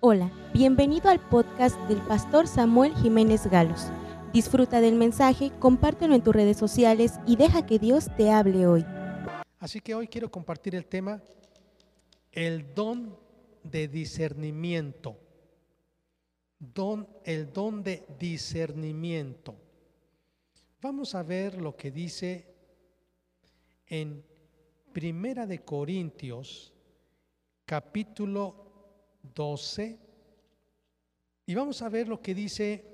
[0.00, 3.86] Hola, bienvenido al podcast del pastor Samuel Jiménez Galos.
[4.30, 8.84] Disfruta del mensaje, compártelo en tus redes sociales y deja que Dios te hable hoy.
[9.58, 11.22] Así que hoy quiero compartir el tema,
[12.30, 13.18] el don
[13.62, 15.16] de discernimiento.
[16.58, 19.56] Don, el don de discernimiento.
[20.82, 22.54] Vamos a ver lo que dice
[23.86, 24.22] en
[24.92, 26.74] Primera de Corintios,
[27.64, 28.65] capítulo
[29.36, 29.98] 12.
[31.44, 32.84] Y vamos a ver lo que dice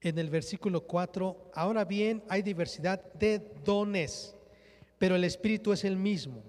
[0.00, 1.52] en el versículo 4.
[1.54, 4.34] Ahora bien, hay diversidad de dones,
[4.98, 6.42] pero el Espíritu es el mismo.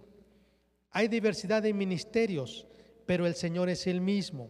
[0.89, 2.65] Hay diversidad de ministerios,
[3.05, 4.49] pero el Señor es el mismo.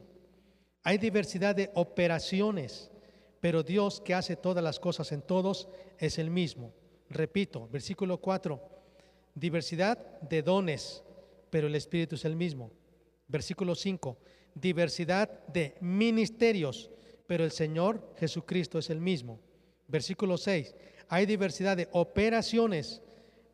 [0.84, 2.92] Hay diversidad de operaciones,
[3.40, 6.74] pero Dios que hace todas las cosas en todos es el mismo.
[7.10, 8.62] Repito, versículo 4,
[9.34, 11.04] diversidad de dones,
[11.50, 12.72] pero el Espíritu es el mismo.
[13.28, 14.18] Versículo 5,
[14.56, 16.90] diversidad de ministerios,
[17.28, 19.40] pero el Señor Jesucristo es el mismo.
[19.88, 20.76] Versículo 6,
[21.10, 23.02] hay diversidad de operaciones,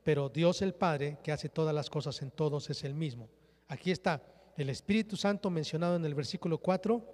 [0.03, 3.29] pero Dios el Padre, que hace todas las cosas en todos, es el mismo.
[3.67, 4.21] Aquí está
[4.57, 7.13] el Espíritu Santo mencionado en el versículo 4,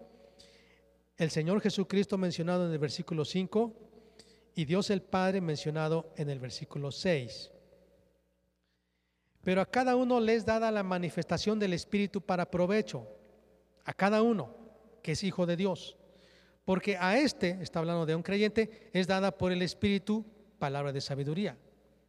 [1.17, 3.73] el Señor Jesucristo mencionado en el versículo 5
[4.55, 7.51] y Dios el Padre mencionado en el versículo 6.
[9.43, 13.07] Pero a cada uno les dada la manifestación del Espíritu para provecho,
[13.85, 14.49] a cada uno
[15.01, 15.95] que es hijo de Dios.
[16.65, 20.25] Porque a este, está hablando de un creyente, es dada por el Espíritu
[20.57, 21.57] palabra de sabiduría,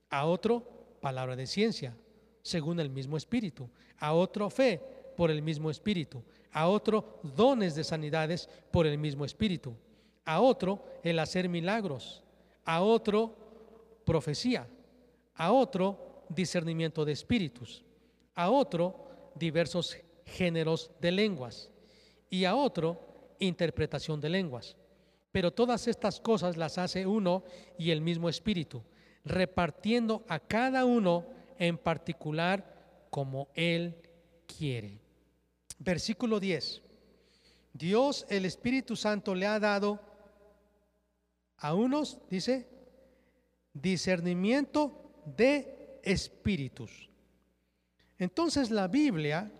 [0.08, 1.94] a otro palabra de ciencia,
[2.42, 4.80] según el mismo Espíritu, a otro fe
[5.16, 9.74] por el mismo Espíritu, a otro dones de sanidades por el mismo Espíritu,
[10.24, 12.22] a otro el hacer milagros,
[12.64, 13.36] a otro
[14.04, 14.66] profecía,
[15.34, 17.84] a otro discernimiento de espíritus,
[18.34, 21.70] a otro diversos géneros de lenguas
[22.28, 24.76] y a otro interpretación de lenguas.
[25.32, 27.44] Pero todas estas cosas las hace uno
[27.78, 28.82] y el mismo espíritu,
[29.24, 31.26] repartiendo a cada uno
[31.58, 33.96] en particular como él
[34.46, 35.00] quiere.
[35.78, 36.82] Versículo 10.
[37.72, 40.00] Dios el Espíritu Santo le ha dado
[41.58, 42.66] a unos, dice,
[43.74, 47.10] discernimiento de espíritus.
[48.18, 49.52] Entonces la Biblia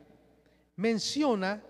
[0.77, 1.63] menciona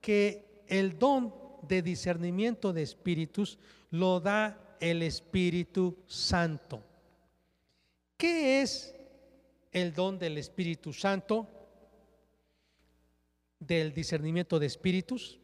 [0.00, 3.58] que el don de discernimiento de espíritus
[3.90, 6.82] lo da el Espíritu Santo.
[8.16, 8.94] ¿Qué es
[9.72, 11.46] el don del Espíritu Santo?
[13.58, 15.38] Del discernimiento de espíritus.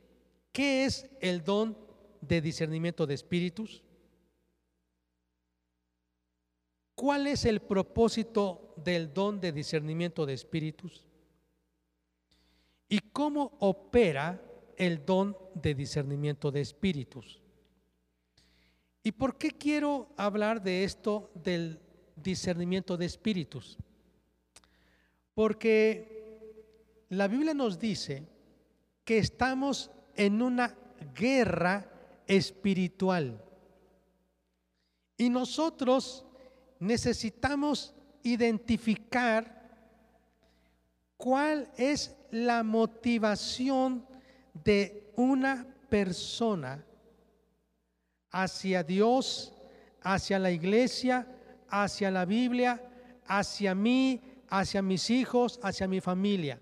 [0.53, 1.77] ¿Qué es el don
[2.21, 3.83] de discernimiento de espíritus?
[6.94, 11.06] ¿Cuál es el propósito del don de discernimiento de espíritus?
[12.89, 14.41] ¿Y cómo opera
[14.77, 17.41] el don de discernimiento de espíritus?
[19.03, 21.81] ¿Y por qué quiero hablar de esto del
[22.17, 23.79] discernimiento de espíritus?
[25.35, 28.27] Porque la Biblia nos dice
[29.05, 30.77] que estamos en una
[31.15, 31.89] guerra
[32.27, 33.43] espiritual.
[35.17, 36.27] Y nosotros
[36.81, 39.57] necesitamos identificar
[41.17, 44.07] cuál es la motivación
[44.65, 46.85] de una persona
[48.31, 49.55] hacia Dios,
[50.03, 51.27] hacia la iglesia,
[51.69, 52.83] hacia la Biblia,
[53.27, 56.61] hacia mí, hacia mis hijos, hacia mi familia.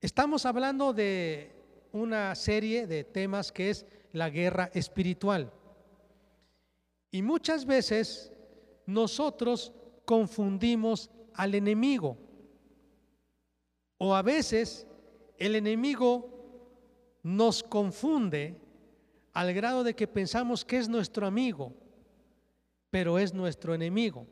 [0.00, 1.52] Estamos hablando de
[1.92, 5.52] una serie de temas que es la guerra espiritual.
[7.10, 8.32] Y muchas veces
[8.84, 9.72] nosotros
[10.04, 12.16] confundimos al enemigo.
[13.98, 14.86] O a veces
[15.38, 16.30] el enemigo
[17.22, 18.60] nos confunde
[19.32, 21.72] al grado de que pensamos que es nuestro amigo,
[22.90, 24.26] pero es nuestro enemigo.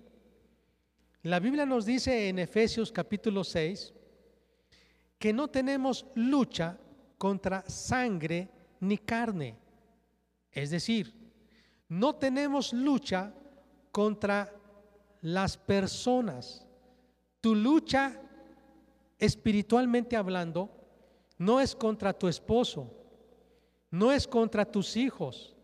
[1.22, 3.92] La Biblia nos dice en Efesios capítulo 6
[5.18, 6.78] que no tenemos lucha
[7.18, 8.48] contra sangre
[8.80, 9.56] ni carne.
[10.50, 11.14] Es decir,
[11.88, 13.32] no tenemos lucha
[13.90, 14.52] contra
[15.22, 16.66] las personas.
[17.40, 18.20] Tu lucha,
[19.24, 20.70] espiritualmente hablando,
[21.38, 22.90] no es contra tu esposo,
[23.90, 25.54] no es contra tus hijos,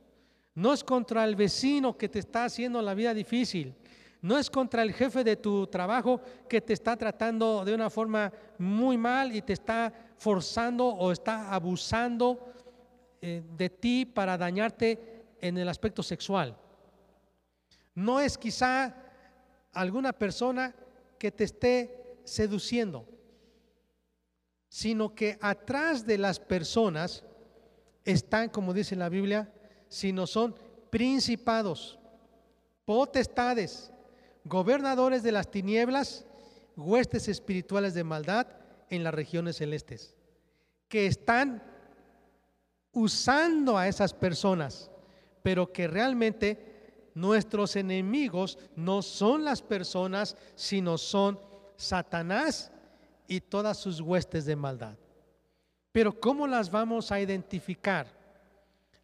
[0.55, 3.75] no es contra el vecino que te está haciendo la vida difícil,
[4.23, 8.33] no es contra el jefe de tu trabajo que te está tratando de una forma
[8.59, 12.53] muy mal y te está forzando o está abusando
[13.23, 16.57] eh, de ti para dañarte en el aspecto sexual.
[17.95, 18.95] No es quizá
[19.73, 20.75] alguna persona
[21.19, 23.07] que te esté seduciendo.
[24.71, 27.25] Sino que atrás de las personas
[28.05, 29.53] están, como dice la Biblia,
[29.89, 30.55] sino son
[30.91, 31.99] principados,
[32.85, 33.93] potestades,
[34.45, 36.25] gobernadores de las tinieblas,
[36.77, 38.47] huestes espirituales de maldad
[38.89, 40.15] en las regiones celestes,
[40.89, 41.63] que están
[42.93, 44.89] usando a esas personas,
[45.43, 51.41] pero que realmente nuestros enemigos no son las personas, sino son
[51.77, 52.71] Satanás
[53.31, 54.97] y todas sus huestes de maldad.
[55.93, 58.09] Pero ¿cómo las vamos a identificar?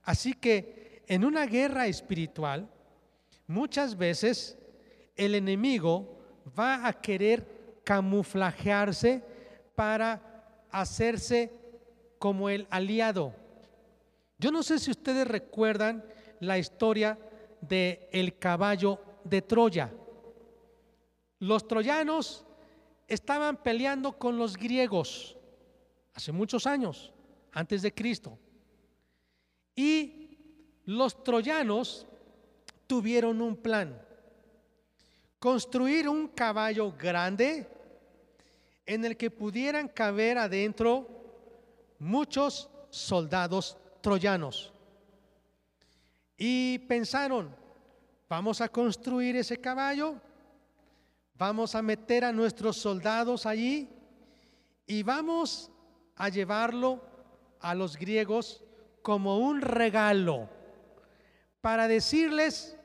[0.03, 2.69] Así que en una guerra espiritual,
[3.47, 4.59] muchas veces
[5.15, 6.19] el enemigo
[6.59, 9.23] va a querer camuflajearse
[9.77, 10.21] para
[10.73, 11.53] hacerse
[12.19, 13.33] como el aliado.
[14.39, 16.05] Yo no sé si ustedes recuerdan
[16.41, 17.17] la historia
[17.61, 19.93] de el caballo de Troya.
[21.39, 22.46] Los troyanos
[23.07, 25.37] estaban peleando con los griegos
[26.15, 27.13] hace muchos años,
[27.53, 28.39] antes de Cristo.
[29.75, 30.39] Y
[30.85, 32.07] los troyanos
[32.87, 34.01] tuvieron un plan,
[35.39, 37.69] construir un caballo grande
[38.87, 41.09] en el que pudieran caber adentro
[41.99, 44.73] muchos soldados troyanos.
[46.39, 47.55] Y pensaron,
[48.29, 50.17] vamos a construir ese caballo,
[51.39, 53.89] vamos a meter a nuestros soldados allí
[54.87, 55.71] y vamos
[56.17, 57.05] a llevarlo
[57.61, 58.63] a los griegos
[59.03, 60.49] como un regalo
[61.61, 62.77] para decirles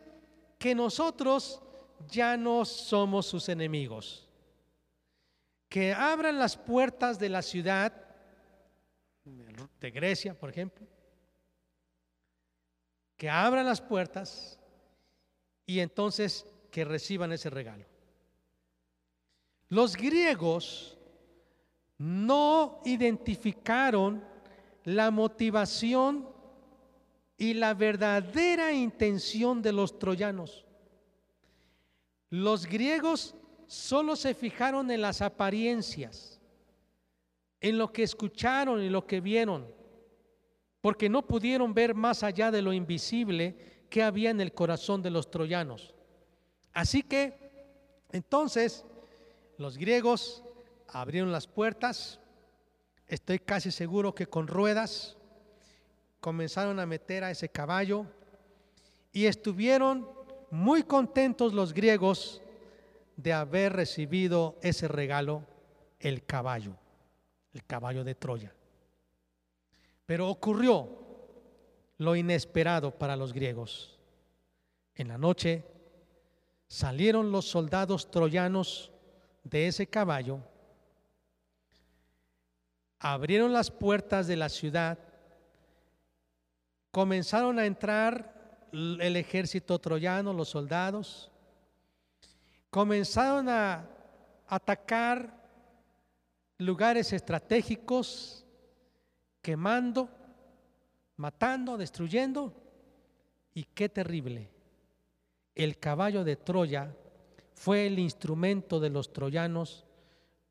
[0.58, 1.62] que nosotros
[2.08, 4.28] ya no somos sus enemigos.
[5.70, 7.94] Que abran las puertas de la ciudad,
[9.80, 10.86] de Grecia, por ejemplo,
[13.16, 14.60] que abran las puertas
[15.66, 17.91] y entonces que reciban ese regalo.
[19.72, 20.98] Los griegos
[21.98, 24.22] no identificaron
[24.84, 26.28] la motivación
[27.38, 30.66] y la verdadera intención de los troyanos.
[32.30, 33.34] Los griegos
[33.66, 36.42] solo se fijaron en las apariencias,
[37.62, 39.74] en lo que escucharon y lo que vieron,
[40.82, 45.12] porque no pudieron ver más allá de lo invisible que había en el corazón de
[45.12, 45.96] los troyanos.
[46.74, 47.40] Así que,
[48.12, 48.84] entonces,
[49.62, 50.44] los griegos
[50.88, 52.20] abrieron las puertas,
[53.08, 55.18] estoy casi seguro que con ruedas,
[56.20, 58.06] comenzaron a meter a ese caballo
[59.12, 60.10] y estuvieron
[60.50, 62.42] muy contentos los griegos
[63.16, 65.46] de haber recibido ese regalo,
[66.00, 66.76] el caballo,
[67.54, 68.54] el caballo de Troya.
[70.06, 70.90] Pero ocurrió
[71.98, 74.00] lo inesperado para los griegos.
[74.96, 75.64] En la noche
[76.68, 78.92] salieron los soldados troyanos
[79.44, 80.40] de ese caballo
[83.00, 85.00] abrieron las puertas de la ciudad,
[86.92, 91.32] comenzaron a entrar el ejército troyano, los soldados,
[92.70, 93.88] comenzaron a
[94.48, 95.34] atacar
[96.60, 98.46] lugares estratégicos,
[99.42, 100.10] quemando,
[101.18, 102.54] matando, destruyendo.
[103.54, 104.50] Y qué terrible.
[105.56, 106.96] El caballo de Troya
[107.62, 109.86] fue el instrumento de los troyanos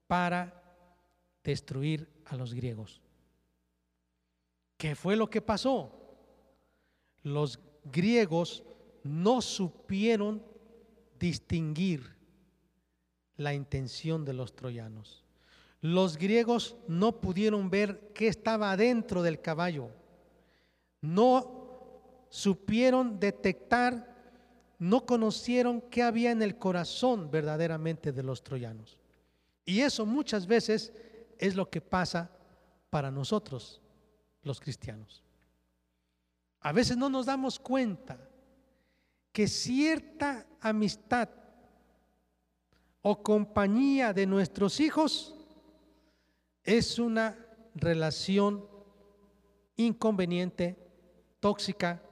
[0.07, 0.63] para
[1.43, 3.01] destruir a los griegos.
[4.77, 5.91] ¿Qué fue lo que pasó?
[7.25, 8.63] Los griegos
[9.03, 10.41] no supieron
[11.19, 12.17] distinguir
[13.37, 15.25] la intención de los troyanos.
[15.81, 19.91] Los griegos no pudieron ver qué estaba dentro del caballo.
[21.01, 24.10] No supieron detectar,
[24.81, 28.99] no conocieron qué había en el corazón verdaderamente de los troyanos.
[29.67, 30.93] Y eso muchas veces
[31.39, 32.31] es lo que pasa
[32.89, 33.83] para nosotros,
[34.43, 35.23] los cristianos.
[36.61, 38.19] A veces no nos damos cuenta
[39.33, 41.29] que cierta amistad
[43.03, 45.35] o compañía de nuestros hijos
[46.65, 47.37] es una
[47.75, 48.67] relación
[49.77, 50.79] inconveniente,
[51.39, 52.03] tóxica,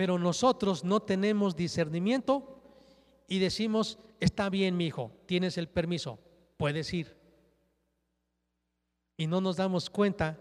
[0.00, 2.58] pero nosotros no tenemos discernimiento
[3.28, 6.18] y decimos, está bien mi hijo, tienes el permiso,
[6.56, 7.14] puedes ir
[9.18, 10.38] y no nos damos cuenta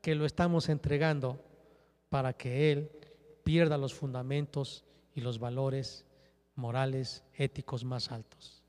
[0.00, 1.44] que lo estamos entregando
[2.10, 2.92] para que Él
[3.42, 4.84] pierda los fundamentos
[5.16, 6.06] y los valores
[6.54, 8.62] morales, éticos más altos,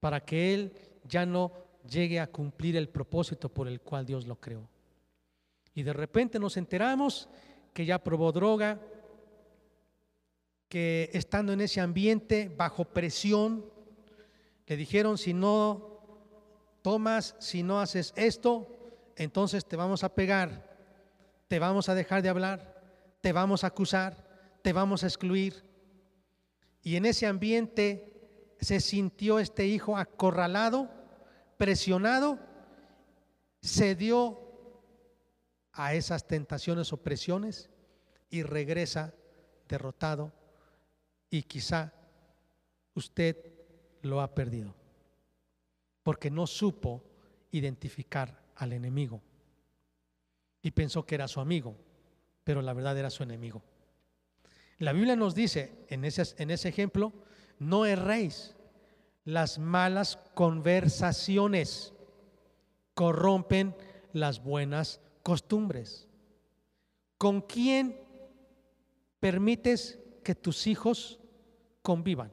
[0.00, 0.72] para que Él
[1.04, 1.52] ya no
[1.86, 4.66] llegue a cumplir el propósito por el cual Dios lo creó.
[5.74, 7.28] Y de repente nos enteramos
[7.74, 8.80] que ya probó droga,
[10.70, 13.66] que estando en ese ambiente bajo presión,
[14.66, 15.98] le dijeron, si no
[16.80, 18.68] tomas, si no haces esto,
[19.16, 20.70] entonces te vamos a pegar,
[21.48, 22.80] te vamos a dejar de hablar,
[23.20, 24.24] te vamos a acusar,
[24.62, 25.64] te vamos a excluir.
[26.82, 30.88] Y en ese ambiente se sintió este hijo acorralado,
[31.56, 32.38] presionado,
[33.60, 34.38] se dio
[35.72, 37.70] a esas tentaciones o presiones
[38.30, 39.14] y regresa
[39.68, 40.32] derrotado
[41.30, 41.92] y quizá
[42.94, 43.36] usted
[44.02, 44.74] lo ha perdido
[46.02, 47.04] porque no supo
[47.52, 49.22] identificar al enemigo
[50.62, 51.76] y pensó que era su amigo,
[52.44, 53.62] pero la verdad era su enemigo.
[54.78, 57.12] La Biblia nos dice en ese, en ese ejemplo,
[57.58, 58.56] no erréis,
[59.24, 61.92] las malas conversaciones
[62.94, 63.74] corrompen
[64.12, 66.08] las buenas costumbres.
[67.18, 68.00] ¿Con quién
[69.20, 71.19] permites que tus hijos
[71.82, 72.32] convivan?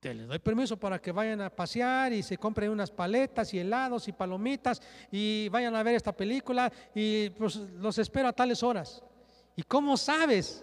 [0.00, 3.58] Te les doy permiso para que vayan a pasear y se compren unas paletas y
[3.58, 8.62] helados y palomitas y vayan a ver esta película y pues los espero a tales
[8.62, 9.02] horas.
[9.56, 10.62] ¿Y cómo sabes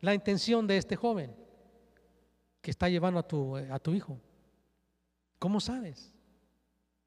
[0.00, 1.34] la intención de este joven
[2.62, 4.18] que está llevando a tu, a tu hijo?
[5.38, 6.10] ¿Cómo sabes?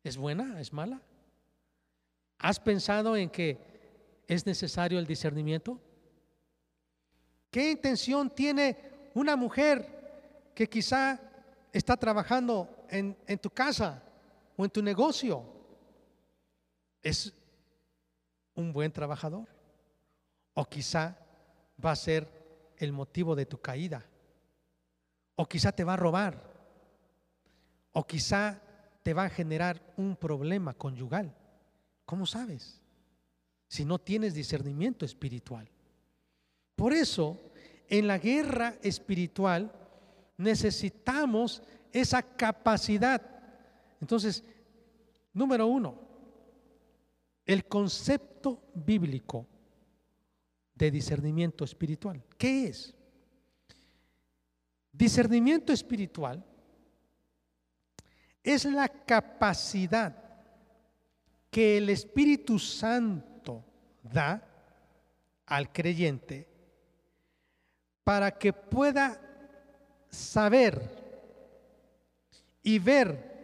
[0.03, 0.61] ¿Es buena?
[0.61, 1.01] ¿Es mala?
[2.37, 3.57] ¿Has pensado en que
[4.27, 5.81] es necesario el discernimiento?
[7.49, 11.19] ¿Qué intención tiene una mujer que quizá
[11.71, 14.03] está trabajando en, tu casa
[14.55, 15.43] o en tu negocio?
[17.01, 17.33] ¿Es
[18.55, 19.47] un buen trabajador?
[20.53, 21.17] ¿O quizá
[21.83, 22.27] va a ser
[22.77, 24.05] el motivo de tu caída?
[25.35, 26.43] ¿O quizá te va a robar?
[27.93, 28.61] ¿O quizá
[29.03, 31.33] te va a generar un problema conyugal?
[32.05, 32.81] ¿Cómo sabes?
[33.67, 35.69] Si no tienes discernimiento espiritual.
[36.77, 37.39] Por eso,
[37.89, 39.71] en la guerra espiritual
[40.37, 43.19] necesitamos esa capacidad.
[43.99, 44.43] Entonces,
[45.33, 45.99] número uno,
[47.47, 49.47] el concepto bíblico
[50.75, 52.23] de discernimiento espiritual.
[52.37, 52.93] ¿Qué es?
[54.91, 56.45] Discernimiento espiritual
[58.43, 60.15] es la capacidad
[61.49, 63.65] que el Espíritu Santo
[64.03, 64.47] da
[65.47, 66.56] al creyente
[68.07, 69.19] para que pueda
[70.09, 70.81] saber
[72.63, 73.35] y ver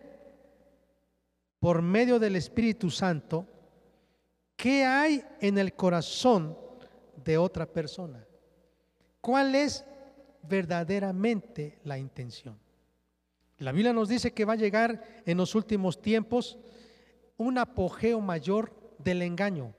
[1.60, 3.46] por medio del Espíritu Santo
[4.56, 6.58] qué hay en el corazón
[7.26, 8.26] de otra persona.
[9.20, 9.84] ¿Cuál es
[10.44, 12.58] verdaderamente la intención?
[13.58, 16.58] La Biblia nos dice que va a llegar en los últimos tiempos
[17.36, 19.76] un apogeo mayor del engaño.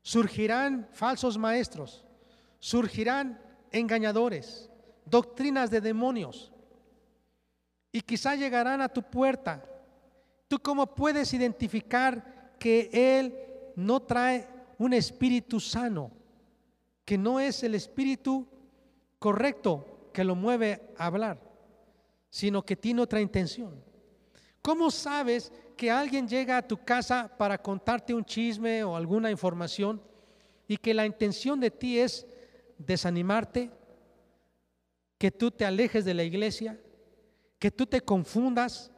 [0.00, 2.02] Surgirán falsos maestros,
[2.60, 3.44] surgirán
[3.78, 4.70] engañadores,
[5.04, 6.52] doctrinas de demonios
[7.92, 9.64] y quizá llegarán a tu puerta.
[10.48, 13.34] ¿Tú cómo puedes identificar que Él
[13.74, 14.46] no trae
[14.78, 16.10] un espíritu sano,
[17.04, 18.46] que no es el espíritu
[19.18, 21.40] correcto que lo mueve a hablar,
[22.28, 23.82] sino que tiene otra intención?
[24.60, 30.02] ¿Cómo sabes que alguien llega a tu casa para contarte un chisme o alguna información
[30.68, 32.26] y que la intención de ti es
[32.78, 33.70] desanimarte,
[35.18, 36.78] que tú te alejes de la iglesia,
[37.58, 38.90] que tú te confundas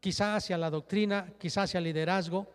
[0.00, 2.46] quizás hacia la doctrina, quizás hacia el liderazgo,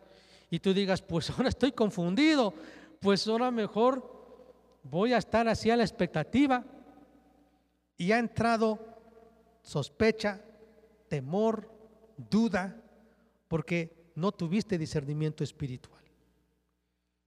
[0.50, 2.53] y tú digas, pues ahora estoy confundido,
[3.00, 4.13] pues ahora mejor
[4.84, 6.63] voy a estar así a la expectativa.
[7.98, 8.79] Y ha entrado
[9.62, 10.41] sospecha,
[11.08, 11.70] temor,
[12.17, 12.82] duda,
[13.48, 16.03] porque no tuviste discernimiento espiritual.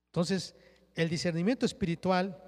[0.06, 0.54] Entonces,
[0.94, 2.45] el discernimiento espiritual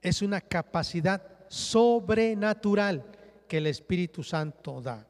[0.00, 3.04] es una capacidad sobrenatural
[3.46, 5.06] que el Espíritu Santo da.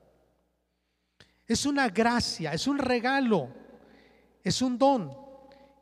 [1.46, 3.48] Es una gracia, es un regalo,
[4.42, 5.16] es un don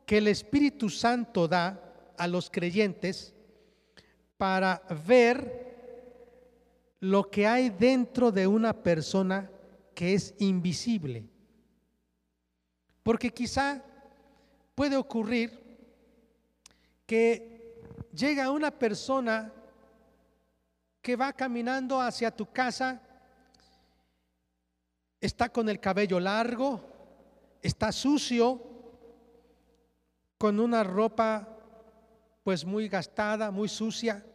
[0.05, 3.33] que el Espíritu Santo da a los creyentes
[4.37, 5.69] para ver
[6.99, 9.49] lo que hay dentro de una persona
[9.93, 11.29] que es invisible.
[13.03, 13.83] Porque quizá
[14.75, 15.59] puede ocurrir
[17.05, 17.48] que
[18.13, 19.51] llega una persona
[21.01, 23.01] que va caminando hacia tu casa,
[25.21, 26.81] está con el cabello largo,
[27.61, 28.61] está sucio,
[30.37, 31.47] con una ropa
[32.43, 34.25] pues muy gastada, muy sucia.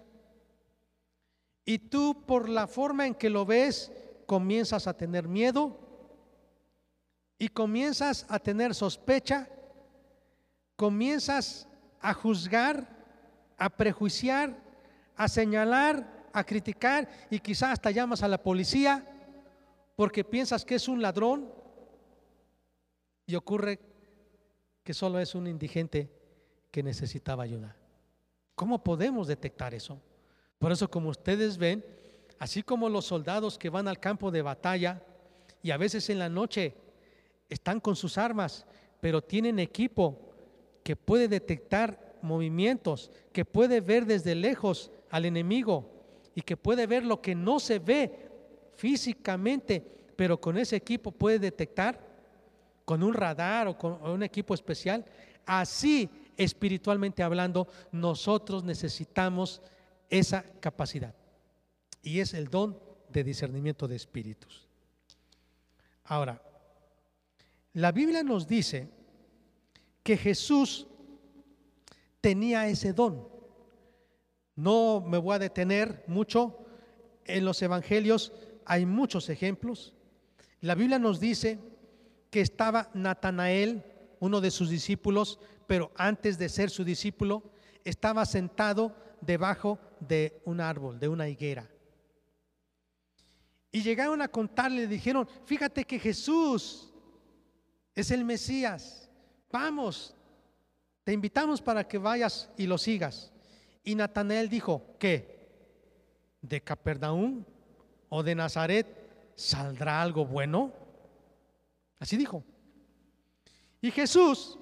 [1.64, 3.90] Y tú por la forma en que lo ves,
[4.26, 5.78] comienzas a tener miedo
[7.38, 9.48] y comienzas a tener sospecha,
[10.76, 11.66] comienzas
[12.00, 12.93] a juzgar,
[13.56, 14.56] a prejuiciar,
[15.16, 19.06] a señalar, a criticar y quizás hasta llamas a la policía
[19.96, 21.52] porque piensas que es un ladrón
[23.26, 23.78] y ocurre
[24.82, 26.10] que solo es un indigente
[26.70, 27.76] que necesitaba ayuda.
[28.54, 30.00] ¿Cómo podemos detectar eso?
[30.58, 31.84] Por eso, como ustedes ven,
[32.38, 35.02] así como los soldados que van al campo de batalla
[35.62, 36.74] y a veces en la noche
[37.48, 38.66] están con sus armas,
[39.00, 40.32] pero tienen equipo
[40.82, 45.90] que puede detectar movimientos, que puede ver desde lejos al enemigo
[46.34, 48.28] y que puede ver lo que no se ve
[48.74, 49.84] físicamente,
[50.16, 52.00] pero con ese equipo puede detectar,
[52.84, 55.04] con un radar o con un equipo especial.
[55.46, 59.62] Así, espiritualmente hablando, nosotros necesitamos
[60.10, 61.14] esa capacidad.
[62.02, 62.78] Y es el don
[63.08, 64.66] de discernimiento de espíritus.
[66.04, 66.42] Ahora,
[67.72, 68.88] la Biblia nos dice
[70.02, 70.86] que Jesús
[72.24, 73.28] tenía ese don.
[74.56, 76.64] No me voy a detener mucho
[77.26, 78.32] en los evangelios,
[78.64, 79.94] hay muchos ejemplos.
[80.62, 81.58] La Biblia nos dice
[82.30, 83.84] que estaba Natanael,
[84.20, 87.42] uno de sus discípulos, pero antes de ser su discípulo,
[87.84, 91.70] estaba sentado debajo de un árbol, de una higuera.
[93.70, 96.90] Y llegaron a contarle, le dijeron, fíjate que Jesús
[97.94, 99.10] es el Mesías,
[99.52, 100.16] vamos,
[101.04, 103.30] te invitamos para que vayas y lo sigas.
[103.84, 105.48] Y Natanael dijo, ¿qué?
[106.40, 107.44] ¿De Capernaum
[108.08, 108.86] o de Nazaret
[109.36, 110.72] saldrá algo bueno?
[111.98, 112.42] Así dijo.
[113.82, 114.58] Y Jesús,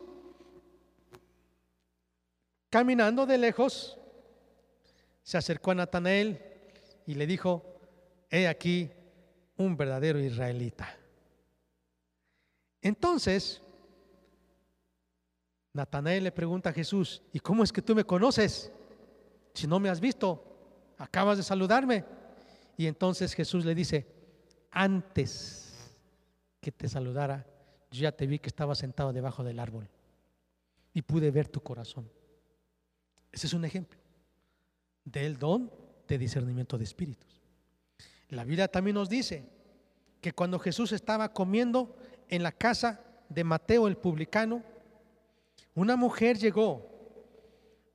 [2.68, 3.96] caminando de lejos,
[5.22, 6.42] se acercó a Natanael
[7.06, 7.62] y le dijo,
[8.28, 8.90] he aquí
[9.56, 10.98] un verdadero israelita.
[12.80, 13.62] Entonces,
[15.72, 18.70] Natanael le pregunta a Jesús, ¿y cómo es que tú me conoces?
[19.54, 20.44] Si no me has visto,
[20.98, 22.04] acabas de saludarme.
[22.76, 24.06] Y entonces Jesús le dice,
[24.70, 25.92] antes
[26.60, 27.46] que te saludara,
[27.90, 29.88] yo ya te vi que estaba sentado debajo del árbol
[30.94, 32.10] y pude ver tu corazón.
[33.30, 33.98] Ese es un ejemplo
[35.04, 35.70] del don
[36.06, 37.40] de discernimiento de espíritus.
[38.28, 39.46] La Biblia también nos dice
[40.20, 41.96] que cuando Jesús estaba comiendo
[42.28, 44.62] en la casa de Mateo el publicano,
[45.74, 46.88] una mujer llegó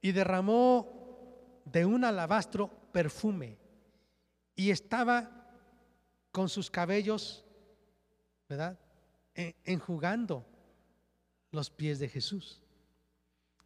[0.01, 3.57] y derramó de un alabastro perfume
[4.55, 5.29] y estaba
[6.31, 7.45] con sus cabellos,
[8.47, 8.77] ¿verdad?
[9.63, 10.45] Enjugando
[11.51, 12.61] los pies de Jesús.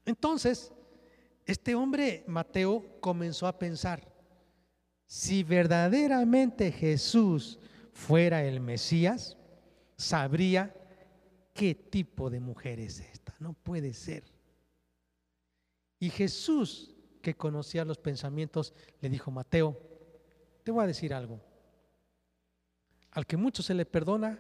[0.05, 0.71] Entonces,
[1.45, 4.11] este hombre, Mateo, comenzó a pensar,
[5.05, 7.59] si verdaderamente Jesús
[7.93, 9.37] fuera el Mesías,
[9.97, 10.73] sabría
[11.53, 13.20] qué tipo de mujer es esta.
[13.41, 14.23] No puede ser.
[15.97, 19.79] Y Jesús, que conocía los pensamientos, le dijo, Mateo,
[20.63, 21.41] te voy a decir algo.
[23.09, 24.39] Al que mucho se le perdona,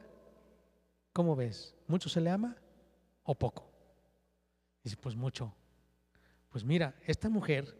[1.13, 1.73] ¿cómo ves?
[1.87, 2.55] ¿Mucho se le ama
[3.23, 3.67] o poco?
[4.83, 5.51] Dice, pues mucho.
[6.49, 7.75] Pues mira, esta mujer,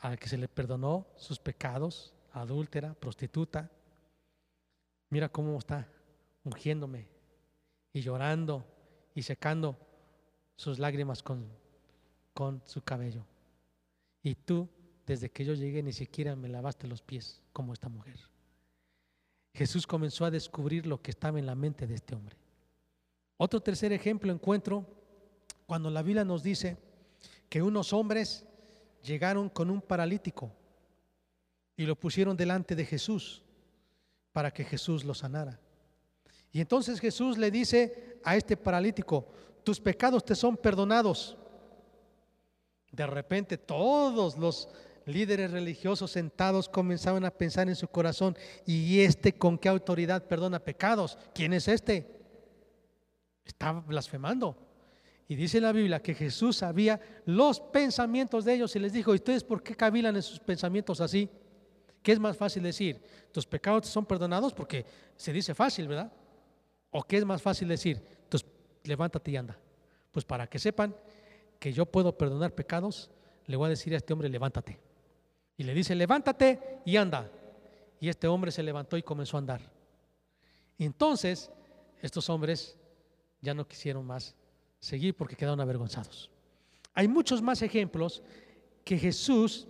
[0.00, 3.70] a la que se le perdonó sus pecados, adúltera, prostituta,
[5.08, 5.88] mira cómo está
[6.44, 7.08] ungiéndome
[7.94, 8.66] y llorando
[9.20, 9.76] y secando
[10.56, 11.46] sus lágrimas con,
[12.32, 13.26] con su cabello.
[14.22, 14.66] Y tú
[15.04, 18.18] desde que yo llegué ni siquiera me lavaste los pies como esta mujer.
[19.52, 22.34] Jesús comenzó a descubrir lo que estaba en la mente de este hombre.
[23.36, 24.86] Otro tercer ejemplo encuentro
[25.66, 26.78] cuando la Biblia nos dice
[27.50, 28.46] que unos hombres
[29.02, 30.50] llegaron con un paralítico
[31.76, 33.42] y lo pusieron delante de Jesús
[34.32, 35.60] para que Jesús lo sanara.
[36.52, 39.26] Y entonces Jesús le dice a este paralítico,
[39.62, 41.36] tus pecados te son perdonados.
[42.90, 44.68] De repente todos los
[45.06, 48.36] líderes religiosos sentados comenzaban a pensar en su corazón,
[48.66, 51.18] ¿y este con qué autoridad perdona pecados?
[51.34, 52.20] ¿Quién es este?
[53.44, 54.56] Estaba blasfemando.
[55.28, 59.16] Y dice la Biblia que Jesús sabía los pensamientos de ellos y les dijo, ¿y
[59.16, 61.28] ustedes por qué cavilan en sus pensamientos así?
[62.02, 63.00] ¿Qué es más fácil decir?
[63.30, 64.52] ¿Tus pecados son perdonados?
[64.52, 64.84] Porque
[65.16, 66.10] se dice fácil, ¿verdad?
[66.90, 68.02] ¿O qué es más fácil decir?
[68.84, 69.58] Levántate y anda.
[70.10, 70.96] Pues para que sepan
[71.58, 73.10] que yo puedo perdonar pecados,
[73.46, 74.80] le voy a decir a este hombre, levántate.
[75.56, 77.30] Y le dice, levántate y anda.
[78.00, 79.60] Y este hombre se levantó y comenzó a andar.
[80.78, 81.50] Entonces
[82.00, 82.76] estos hombres
[83.42, 84.34] ya no quisieron más
[84.78, 86.30] seguir porque quedaron avergonzados.
[86.94, 88.22] Hay muchos más ejemplos
[88.84, 89.68] que Jesús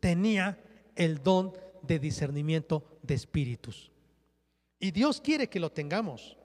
[0.00, 0.62] tenía
[0.94, 3.90] el don de discernimiento de espíritus.
[4.78, 6.36] Y Dios quiere que lo tengamos.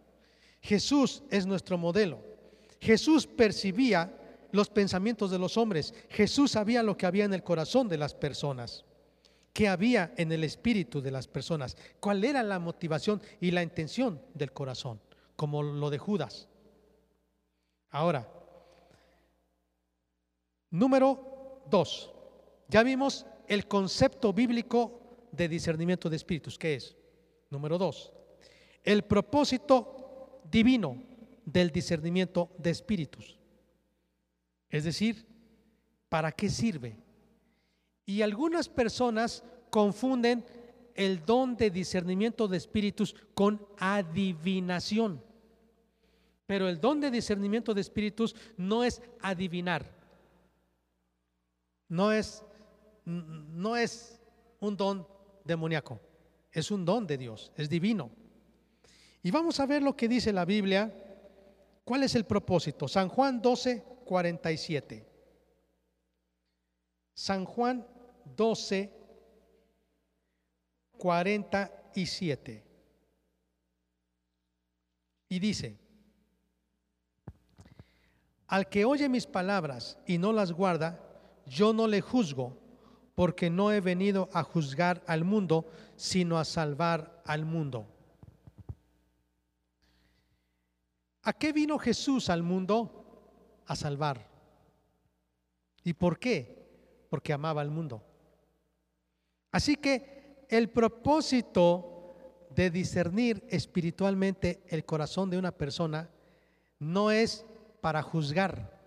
[0.61, 2.19] Jesús es nuestro modelo.
[2.79, 4.17] Jesús percibía
[4.51, 5.93] los pensamientos de los hombres.
[6.09, 8.85] Jesús sabía lo que había en el corazón de las personas.
[9.53, 14.21] qué había en el espíritu de las personas, cuál era la motivación y la intención
[14.33, 15.01] del corazón,
[15.35, 16.47] como lo de Judas.
[17.89, 18.27] Ahora,
[20.69, 22.11] número dos,
[22.69, 24.99] ya vimos el concepto bíblico
[25.31, 26.95] de discernimiento de espíritus, ¿qué es?
[27.49, 28.13] Número dos,
[28.83, 31.01] el propósito divino
[31.45, 33.37] del discernimiento de espíritus.
[34.69, 35.25] Es decir,
[36.09, 36.97] ¿para qué sirve?
[38.05, 40.45] Y algunas personas confunden
[40.95, 45.23] el don de discernimiento de espíritus con adivinación.
[46.45, 49.89] Pero el don de discernimiento de espíritus no es adivinar.
[51.87, 52.43] No es,
[53.05, 54.19] no es
[54.59, 55.07] un don
[55.45, 55.99] demoníaco.
[56.51, 58.11] Es un don de Dios, es divino.
[59.23, 60.91] Y vamos a ver lo que dice la Biblia.
[61.83, 62.87] ¿Cuál es el propósito?
[62.87, 65.05] San Juan 12, 47.
[67.13, 67.85] San Juan
[68.35, 68.91] 12,
[70.97, 72.63] 47.
[75.29, 75.77] Y dice,
[78.47, 80.99] al que oye mis palabras y no las guarda,
[81.45, 82.57] yo no le juzgo,
[83.15, 87.87] porque no he venido a juzgar al mundo, sino a salvar al mundo.
[91.23, 93.61] ¿A qué vino Jesús al mundo?
[93.67, 94.27] A salvar.
[95.83, 97.05] ¿Y por qué?
[97.09, 98.03] Porque amaba al mundo.
[99.51, 106.09] Así que el propósito de discernir espiritualmente el corazón de una persona
[106.79, 107.45] no es
[107.79, 108.79] para juzgar,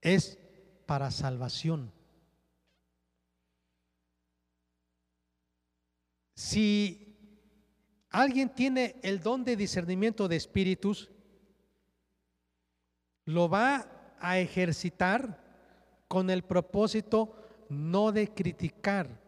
[0.00, 0.38] es
[0.86, 1.92] para salvación.
[6.34, 7.07] Si
[8.10, 11.10] alguien tiene el don de discernimiento de espíritus,
[13.24, 15.44] lo va a ejercitar
[16.08, 17.34] con el propósito
[17.68, 19.20] no de criticar,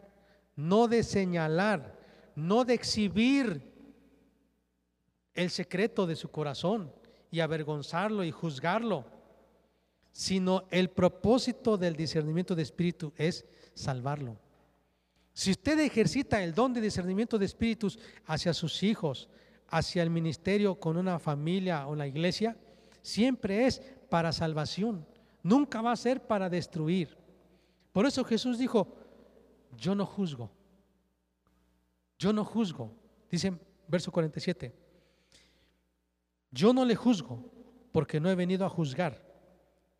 [0.55, 1.99] no de señalar,
[2.35, 3.71] no de exhibir
[5.33, 6.91] el secreto de su corazón
[7.29, 9.05] y avergonzarlo y juzgarlo,
[10.11, 14.37] sino el propósito del discernimiento de espíritu es salvarlo.
[15.33, 19.29] Si usted ejercita el don de discernimiento de espíritus hacia sus hijos,
[19.67, 22.57] hacia el ministerio con una familia o la iglesia,
[23.01, 25.07] siempre es para salvación,
[25.41, 27.17] nunca va a ser para destruir.
[27.91, 28.95] Por eso Jesús dijo,
[29.77, 30.51] yo no juzgo,
[32.19, 32.93] yo no juzgo,
[33.29, 33.53] dice
[33.87, 34.73] verso 47,
[36.51, 37.49] yo no le juzgo
[37.91, 39.25] porque no he venido a juzgar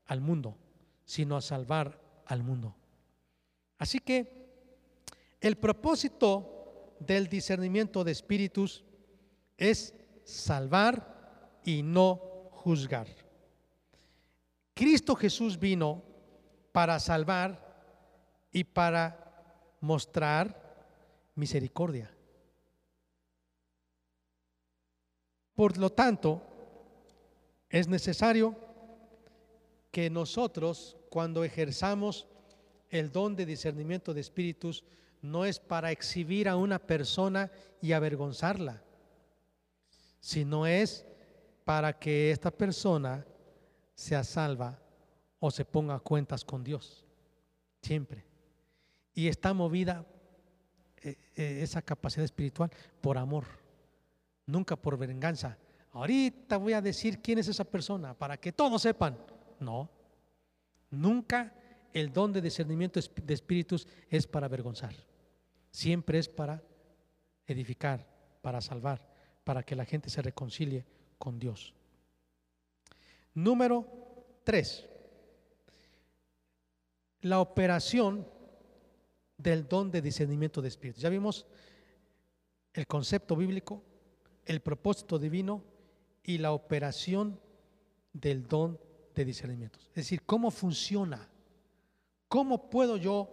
[0.05, 0.57] al mundo,
[1.05, 2.75] sino a salvar al mundo.
[3.77, 4.40] Así que
[5.41, 8.83] el propósito del discernimiento de espíritus
[9.57, 13.07] es salvar y no juzgar.
[14.75, 16.03] Cristo Jesús vino
[16.71, 20.61] para salvar y para mostrar
[21.35, 22.15] misericordia.
[25.55, 26.41] Por lo tanto,
[27.69, 28.55] es necesario
[29.91, 32.27] que nosotros, cuando ejerzamos
[32.91, 34.83] el don de discernimiento de espíritus,
[35.21, 37.49] no es para exhibir a una persona
[37.81, 38.83] y avergonzarla,
[40.19, 41.05] sino es
[41.63, 43.25] para que esta persona
[43.95, 44.79] sea salva
[45.39, 47.05] o se ponga a cuentas con Dios,
[47.81, 48.25] siempre.
[49.13, 50.05] Y está movida
[50.97, 53.45] eh, eh, esa capacidad espiritual por amor,
[54.45, 55.57] nunca por venganza.
[55.93, 59.17] Ahorita voy a decir quién es esa persona para que todos sepan.
[59.59, 59.89] No,
[60.89, 61.53] nunca
[61.93, 64.93] el don de discernimiento de espíritus es para avergonzar
[65.71, 66.61] siempre es para
[67.47, 68.05] edificar,
[68.41, 69.07] para salvar,
[69.43, 70.85] para que la gente se reconcilie
[71.17, 71.73] con Dios.
[73.33, 73.87] Número
[74.43, 74.87] tres,
[77.21, 78.27] la operación
[79.37, 81.01] del don de discernimiento de espíritus.
[81.01, 81.47] Ya vimos
[82.73, 83.81] el concepto bíblico,
[84.45, 85.63] el propósito divino
[86.23, 87.39] y la operación
[88.13, 88.79] del don
[89.15, 89.79] de discernimiento.
[89.89, 91.29] Es decir, cómo funciona,
[92.31, 93.27] cómo puedo yo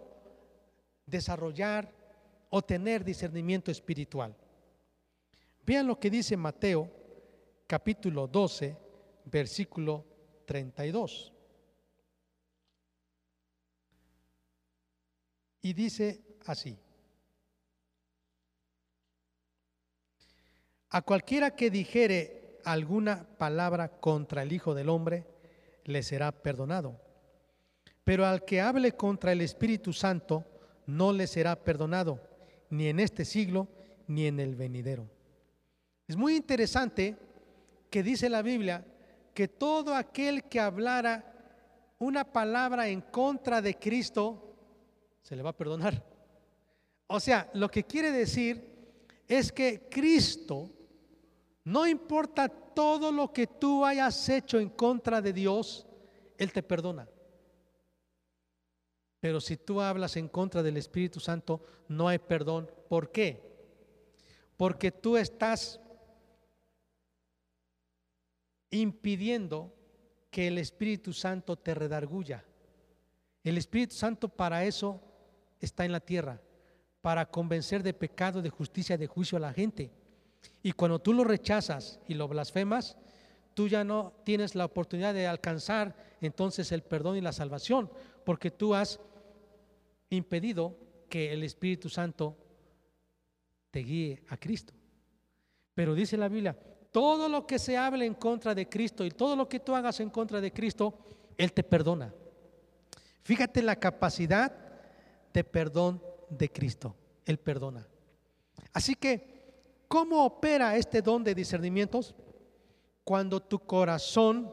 [1.05, 1.89] desarrollar
[2.49, 4.35] o tener discernimiento espiritual.
[5.65, 6.91] Vean lo que dice Mateo
[7.65, 8.75] capítulo 12,
[9.23, 10.05] versículo
[10.45, 11.31] 32.
[15.61, 16.77] Y dice así.
[20.89, 25.25] A cualquiera que dijere alguna palabra contra el Hijo del Hombre,
[25.85, 27.08] le será perdonado.
[28.09, 30.43] Pero al que hable contra el Espíritu Santo,
[30.87, 32.19] no le será perdonado
[32.71, 33.67] ni en este siglo,
[34.07, 35.07] ni en el venidero.
[36.07, 37.15] Es muy interesante
[37.87, 38.83] que dice la Biblia
[39.31, 41.23] que todo aquel que hablara
[41.99, 44.55] una palabra en contra de Cristo,
[45.21, 46.03] se le va a perdonar.
[47.05, 48.89] O sea, lo que quiere decir
[49.27, 50.67] es que Cristo,
[51.63, 55.85] no importa todo lo que tú hayas hecho en contra de Dios,
[56.39, 57.07] Él te perdona.
[59.19, 62.71] Pero si tú hablas en contra del Espíritu Santo, no hay perdón.
[62.87, 63.41] ¿Por qué?
[64.55, 65.79] Porque tú estás
[68.71, 69.73] impidiendo
[70.31, 72.45] que el Espíritu Santo te redarguya.
[73.43, 75.01] El Espíritu Santo para eso
[75.59, 76.41] está en la tierra,
[77.01, 79.91] para convencer de pecado, de justicia, de juicio a la gente.
[80.61, 82.95] Y cuando tú lo rechazas y lo blasfemas,
[83.53, 87.89] tú ya no tienes la oportunidad de alcanzar entonces el perdón y la salvación,
[88.23, 88.99] porque tú has
[90.09, 90.75] impedido
[91.09, 92.37] que el Espíritu Santo
[93.71, 94.73] te guíe a Cristo.
[95.73, 96.57] Pero dice la Biblia,
[96.91, 99.99] todo lo que se hable en contra de Cristo y todo lo que tú hagas
[99.99, 100.97] en contra de Cristo,
[101.37, 102.13] Él te perdona.
[103.21, 104.51] Fíjate la capacidad
[105.33, 106.95] de perdón de Cristo.
[107.25, 107.87] Él perdona.
[108.73, 112.15] Así que, ¿cómo opera este don de discernimientos?
[113.03, 114.51] Cuando tu corazón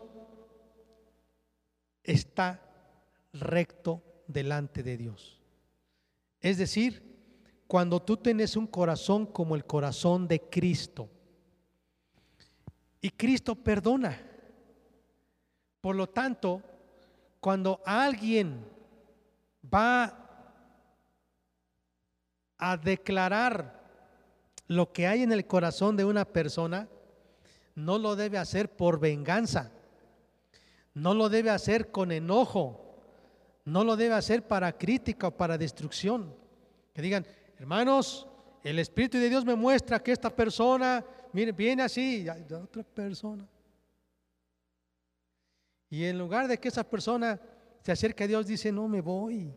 [2.03, 2.63] está
[3.33, 5.41] recto delante de Dios.
[6.47, 7.03] Es decir,
[7.67, 11.11] cuando tú tienes un corazón como el corazón de Cristo.
[13.01, 14.17] Y Cristo perdona.
[15.81, 16.63] Por lo tanto,
[17.41, 18.65] cuando alguien
[19.75, 20.55] va
[22.59, 23.83] a declarar
[24.69, 26.89] lo que hay en el corazón de una persona,
[27.75, 29.73] no lo debe hacer por venganza,
[30.95, 32.86] no lo debe hacer con enojo,
[33.67, 36.35] no lo debe hacer para crítica o para destrucción.
[36.95, 37.27] Que digan,
[37.59, 38.27] hermanos,
[38.63, 43.47] el Espíritu de Dios me muestra que esta persona, mire, viene así, de otra persona.
[45.91, 47.39] Y en lugar de que esa persona
[47.83, 49.53] se acerque a Dios, dice, no me voy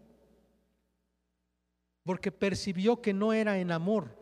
[2.03, 4.17] porque percibió que no era en amor,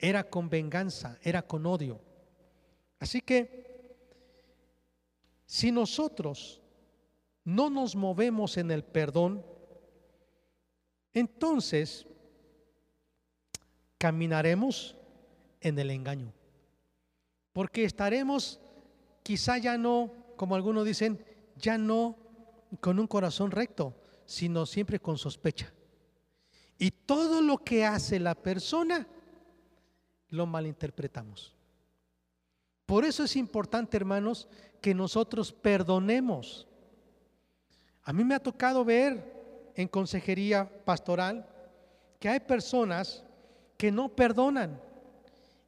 [0.00, 2.00] era con venganza, era con odio.
[2.98, 3.94] Así que
[5.46, 6.60] si nosotros
[7.48, 9.42] no nos movemos en el perdón,
[11.14, 12.06] entonces
[13.96, 14.94] caminaremos
[15.62, 16.34] en el engaño.
[17.54, 18.60] Porque estaremos
[19.22, 21.24] quizá ya no, como algunos dicen,
[21.56, 22.18] ya no
[22.80, 23.94] con un corazón recto,
[24.26, 25.72] sino siempre con sospecha.
[26.78, 29.08] Y todo lo que hace la persona
[30.28, 31.56] lo malinterpretamos.
[32.84, 34.48] Por eso es importante, hermanos,
[34.82, 36.67] que nosotros perdonemos.
[38.08, 41.46] A mí me ha tocado ver en consejería pastoral
[42.18, 43.22] que hay personas
[43.76, 44.80] que no perdonan.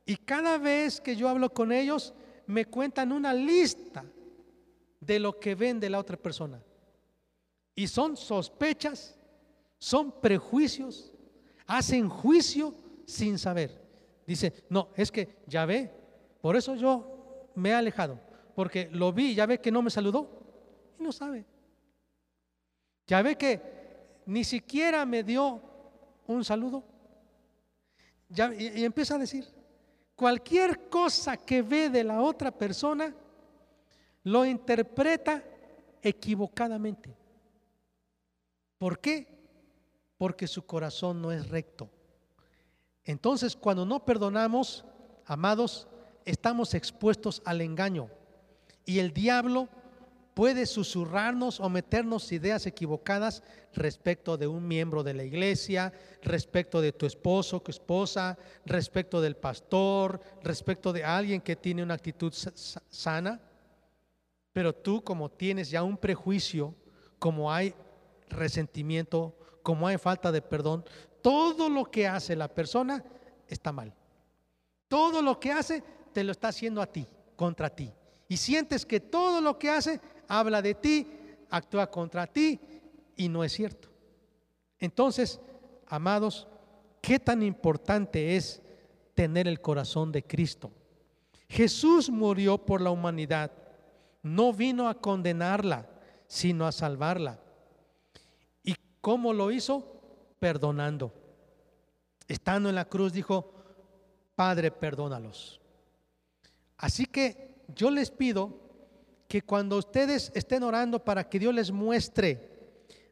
[0.06, 2.14] Y cada vez que yo hablo con ellos,
[2.46, 4.06] me cuentan una lista
[5.00, 6.62] de lo que ven de la otra persona.
[7.74, 9.20] Y son sospechas
[9.76, 11.12] son prejuicios,
[11.66, 12.74] hacen juicio
[13.04, 13.78] sin saber.
[14.26, 15.90] Dice, no, es que ya ve,
[16.40, 18.18] por eso yo me he alejado,
[18.54, 20.26] porque lo vi, ya ve que no me saludó
[20.98, 21.44] y no sabe.
[23.10, 23.60] Ya ve que
[24.26, 25.60] ni siquiera me dio
[26.28, 26.84] un saludo.
[28.28, 29.44] Y, y empieza a decir,
[30.14, 33.12] cualquier cosa que ve de la otra persona,
[34.22, 35.42] lo interpreta
[36.00, 37.12] equivocadamente.
[38.78, 39.40] ¿Por qué?
[40.20, 41.88] porque su corazón no es recto.
[43.04, 44.84] Entonces, cuando no perdonamos,
[45.24, 45.88] amados,
[46.26, 48.10] estamos expuestos al engaño.
[48.84, 49.70] Y el diablo
[50.34, 53.42] puede susurrarnos o meternos ideas equivocadas
[53.74, 59.36] respecto de un miembro de la iglesia, respecto de tu esposo, tu esposa, respecto del
[59.36, 63.40] pastor, respecto de alguien que tiene una actitud sana.
[64.52, 66.74] Pero tú como tienes ya un prejuicio,
[67.18, 67.74] como hay
[68.28, 70.84] resentimiento, como hay falta de perdón,
[71.22, 73.04] todo lo que hace la persona
[73.46, 73.92] está mal.
[74.88, 77.92] Todo lo que hace te lo está haciendo a ti, contra ti.
[78.28, 81.06] Y sientes que todo lo que hace habla de ti,
[81.50, 82.58] actúa contra ti
[83.16, 83.88] y no es cierto.
[84.78, 85.40] Entonces,
[85.86, 86.46] amados,
[87.02, 88.62] qué tan importante es
[89.14, 90.70] tener el corazón de Cristo.
[91.48, 93.50] Jesús murió por la humanidad,
[94.22, 95.88] no vino a condenarla,
[96.26, 97.40] sino a salvarla.
[99.00, 99.84] ¿Cómo lo hizo?
[100.38, 101.12] Perdonando.
[102.28, 103.52] Estando en la cruz dijo,
[104.34, 105.60] Padre, perdónalos.
[106.76, 108.69] Así que yo les pido
[109.30, 112.50] que cuando ustedes estén orando para que Dios les muestre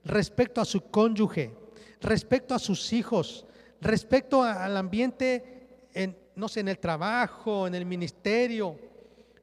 [0.02, 1.54] respecto a su cónyuge,
[2.00, 3.46] respecto a sus hijos,
[3.81, 8.76] respecto al ambiente, en, no sé, en el trabajo, en el ministerio,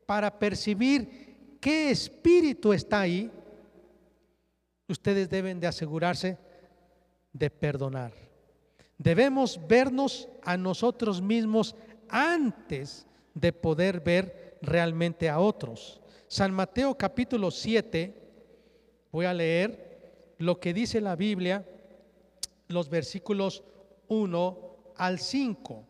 [0.05, 3.31] para percibir qué espíritu está ahí,
[4.89, 6.37] ustedes deben de asegurarse
[7.31, 8.11] de perdonar.
[8.97, 11.73] Debemos vernos a nosotros mismos
[12.09, 16.01] antes de poder ver realmente a otros.
[16.35, 18.13] San Mateo capítulo 7,
[19.09, 21.65] voy a leer lo que dice la Biblia,
[22.67, 23.63] los versículos
[24.09, 24.57] 1
[24.97, 25.87] al 5.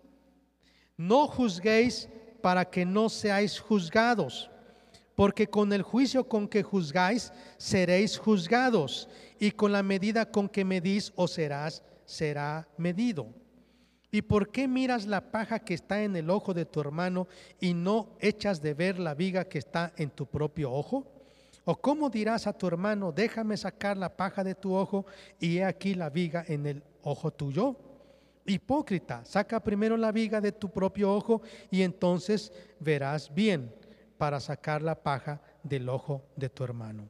[0.98, 2.08] No juzguéis
[2.44, 4.52] para que no seáis juzgados,
[5.16, 10.64] porque con el juicio con que juzgáis seréis juzgados, y con la medida con que
[10.64, 13.34] medís os serás será medido.
[14.16, 17.28] ¿Y por qué miras la paja que está en el ojo de tu hermano
[17.60, 21.06] y no echas de ver la viga que está en tu propio ojo?
[21.66, 25.06] ¿O cómo dirás a tu hermano, déjame sacar la paja de tu ojo
[25.38, 27.76] y he aquí la viga en el ojo tuyo?
[28.46, 33.76] Hipócrita, saca primero la viga de tu propio ojo y entonces verás bien
[34.18, 37.10] para sacar la paja del ojo de tu hermano.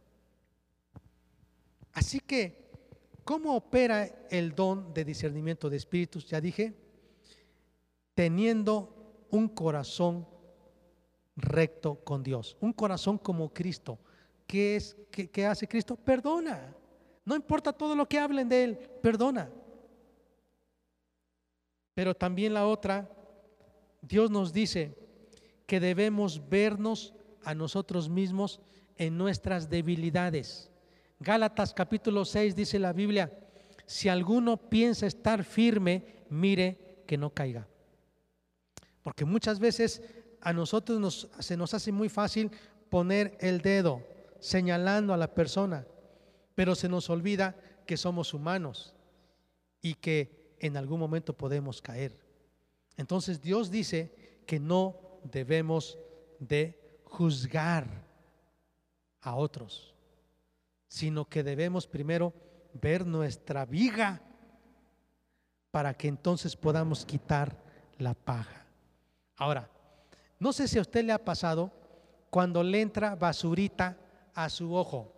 [1.94, 2.66] Así que
[3.26, 6.28] ¿Cómo opera el don de discernimiento de espíritus?
[6.28, 6.76] Ya dije,
[8.16, 10.26] teniendo un corazón
[11.36, 14.00] recto con Dios, un corazón como Cristo.
[14.48, 15.96] ¿Qué es qué, hace Cristo?
[15.96, 16.74] Perdona.
[17.26, 19.50] No importa todo lo que hablen de él, perdona.
[21.94, 23.10] Pero también la otra,
[24.02, 24.96] Dios nos dice
[25.66, 28.60] que debemos vernos a nosotros mismos
[28.98, 30.70] en nuestras debilidades.
[31.20, 33.32] Gálatas capítulo 6 dice la Biblia,
[33.86, 37.68] si alguno piensa estar firme, mire que no caiga.
[39.06, 40.02] Porque muchas veces
[40.42, 42.50] a nosotros se nos hace muy fácil
[42.90, 44.02] poner el dedo
[44.40, 45.86] señalando a la persona,
[46.56, 48.96] pero se nos olvida que somos humanos
[49.80, 52.18] y que en algún momento podemos caer.
[52.98, 54.98] Entonces Dios dice que no
[55.32, 56.00] debemos
[56.40, 57.88] de juzgar
[59.22, 59.96] a otros
[60.96, 62.34] sino que debemos primero
[62.74, 64.22] ver nuestra viga
[65.72, 67.62] para que entonces podamos quitar
[67.98, 68.65] la paja.
[69.38, 69.70] Ahora,
[70.40, 71.72] no sé si a usted le ha pasado
[72.30, 73.98] cuando le entra basurita
[74.34, 75.12] a su ojo.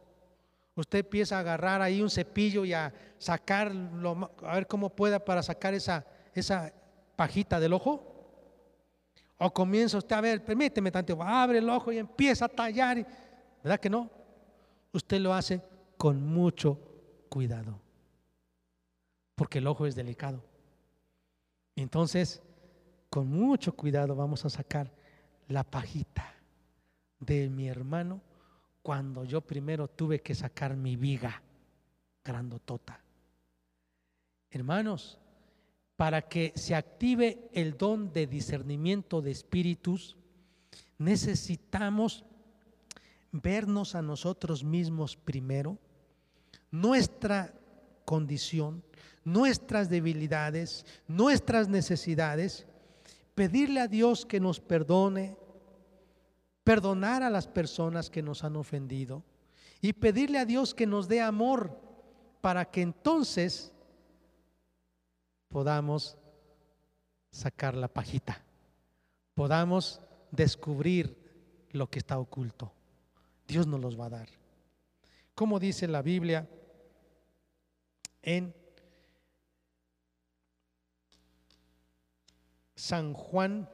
[0.76, 5.42] Usted empieza a agarrar ahí un cepillo y a sacarlo, a ver cómo pueda para
[5.42, 6.72] sacar esa, esa
[7.16, 8.14] pajita del ojo.
[9.40, 13.06] O comienza usted a ver, permíteme tanto, abre el ojo y empieza a tallar.
[13.64, 14.18] ¿Verdad que no?
[14.98, 15.62] usted lo hace
[15.98, 16.80] con mucho
[17.30, 17.80] cuidado,
[19.36, 20.44] porque el ojo es delicado.
[21.76, 22.42] Entonces,
[23.10, 24.92] con mucho cuidado vamos a sacar
[25.48, 26.34] la pajita
[27.20, 28.22] de mi hermano
[28.82, 31.42] cuando yo primero tuve que sacar mi viga
[32.24, 33.02] grandotota.
[34.50, 35.20] Hermanos,
[35.96, 40.16] para que se active el don de discernimiento de espíritus,
[40.98, 42.24] necesitamos
[43.32, 45.78] vernos a nosotros mismos primero,
[46.72, 47.54] nuestra
[48.06, 48.84] condición,
[49.24, 52.68] nuestras debilidades, nuestras necesidades,
[53.38, 55.38] pedirle a Dios que nos perdone,
[56.64, 59.24] perdonar a las personas que nos han ofendido
[59.80, 61.80] y pedirle a Dios que nos dé amor
[62.42, 63.72] para que entonces
[65.50, 66.18] podamos
[67.30, 68.44] sacar la pajita,
[69.36, 71.16] podamos descubrir
[71.74, 72.74] lo que está oculto.
[73.48, 74.30] Dios nos los va a dar.
[75.36, 76.50] Como dice la Biblia
[78.24, 78.56] en
[82.78, 83.68] San Juan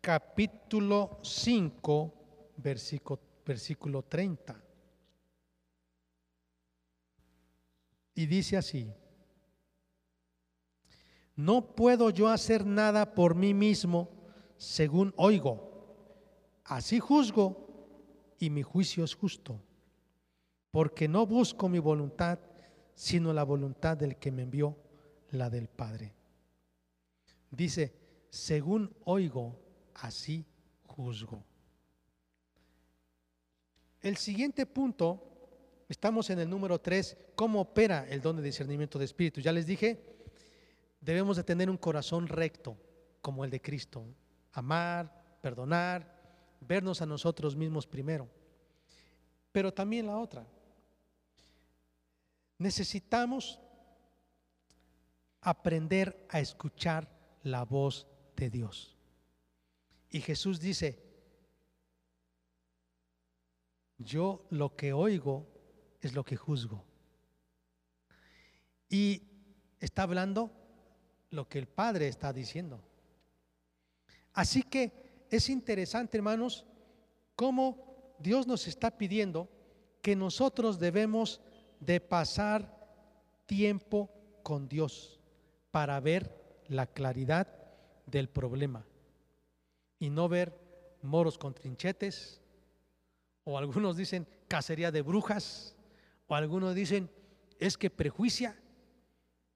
[0.00, 2.14] capítulo 5,
[2.56, 4.64] versículo, versículo 30.
[8.14, 8.90] Y dice así,
[11.36, 14.08] no puedo yo hacer nada por mí mismo
[14.56, 15.94] según oigo,
[16.64, 17.68] así juzgo
[18.38, 19.60] y mi juicio es justo,
[20.70, 22.38] porque no busco mi voluntad,
[22.94, 24.78] sino la voluntad del que me envió,
[25.32, 26.19] la del Padre.
[27.50, 27.92] Dice,
[28.30, 29.58] según oigo,
[29.94, 30.46] así
[30.86, 31.44] juzgo.
[34.00, 39.04] El siguiente punto, estamos en el número 3, ¿cómo opera el don de discernimiento de
[39.04, 39.40] espíritu?
[39.40, 40.02] Ya les dije,
[41.00, 42.76] debemos de tener un corazón recto,
[43.20, 44.04] como el de Cristo,
[44.52, 46.18] amar, perdonar,
[46.60, 48.28] vernos a nosotros mismos primero.
[49.52, 50.46] Pero también la otra.
[52.58, 53.58] Necesitamos
[55.40, 58.96] aprender a escuchar la voz de Dios.
[60.10, 60.98] Y Jesús dice,
[63.98, 65.46] yo lo que oigo
[66.00, 66.84] es lo que juzgo.
[68.88, 69.22] Y
[69.78, 70.50] está hablando
[71.30, 72.82] lo que el Padre está diciendo.
[74.32, 76.66] Así que es interesante, hermanos,
[77.36, 79.48] cómo Dios nos está pidiendo
[80.02, 81.40] que nosotros debemos
[81.78, 82.78] de pasar
[83.46, 84.10] tiempo
[84.42, 85.20] con Dios,
[85.70, 86.39] para ver
[86.70, 87.48] la claridad
[88.06, 88.86] del problema
[89.98, 90.56] y no ver
[91.02, 92.40] moros con trinchetes,
[93.44, 95.76] o algunos dicen cacería de brujas,
[96.28, 97.10] o algunos dicen
[97.58, 98.56] es que prejuicia,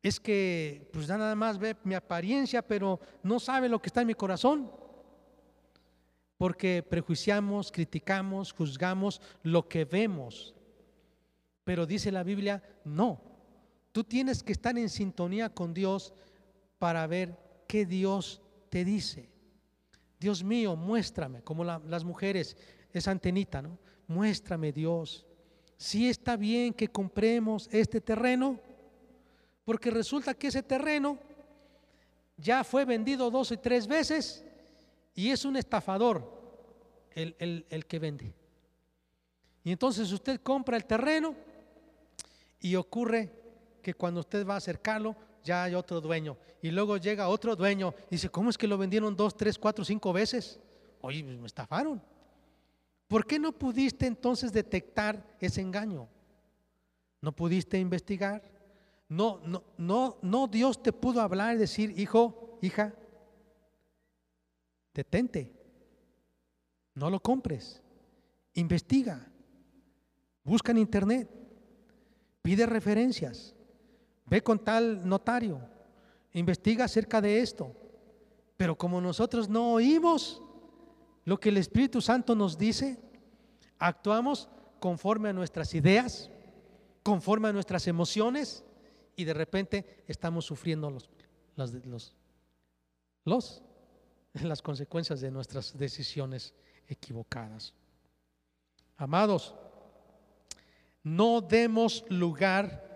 [0.03, 4.09] es que pues nada más ve mi apariencia, pero no sabe lo que está en
[4.09, 4.71] mi corazón.
[6.37, 10.55] Porque prejuiciamos, criticamos, juzgamos lo que vemos.
[11.63, 13.21] Pero dice la Biblia, no.
[13.93, 16.13] Tú tienes que estar en sintonía con Dios
[16.79, 19.29] para ver qué Dios te dice.
[20.19, 22.57] Dios mío, muéstrame, como las mujeres,
[22.93, 23.79] esa antenita, ¿no?
[24.07, 25.27] Muéstrame, Dios,
[25.77, 28.59] si está bien que compremos este terreno,
[29.65, 31.19] porque resulta que ese terreno
[32.37, 34.45] ya fue vendido dos y tres veces
[35.15, 36.31] y es un estafador
[37.13, 38.35] el, el que vende.
[39.63, 41.35] Y entonces usted compra el terreno
[42.61, 43.31] y ocurre
[43.83, 46.37] que cuando usted va a acercarlo, ya hay otro dueño.
[46.63, 49.85] Y luego llega otro dueño y dice, ¿cómo es que lo vendieron dos, tres, cuatro,
[49.85, 50.59] cinco veces?
[51.01, 52.03] Oye, pues, me estafaron.
[53.07, 56.09] ¿Por qué no pudiste entonces detectar ese engaño?
[57.21, 58.43] ¿No pudiste investigar?
[59.09, 62.95] No, no, no, no Dios te pudo hablar y decir, hijo, hija,
[64.95, 65.53] detente,
[66.95, 67.83] no lo compres,
[68.55, 69.31] investiga,
[70.43, 71.29] busca en internet,
[72.41, 73.54] pide referencias,
[74.35, 75.61] ve con tal notario,
[76.33, 77.73] investiga acerca de esto.
[78.57, 80.43] Pero como nosotros no oímos
[81.25, 82.99] lo que el Espíritu Santo nos dice,
[83.79, 84.49] actuamos
[84.81, 86.33] conforme a nuestras ideas,
[87.05, 88.65] conforme a nuestras emociones
[89.15, 91.09] y de repente estamos sufriendo los,
[91.55, 92.17] los,
[93.25, 93.63] los,
[94.43, 96.55] las consecuencias de nuestras decisiones
[96.89, 97.73] equivocadas.
[98.97, 99.55] Amados,
[101.05, 102.94] no demos lugar